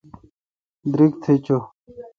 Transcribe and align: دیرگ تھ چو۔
دیرگ 0.91 1.13
تھ 1.23 1.35
چو۔ 1.45 1.57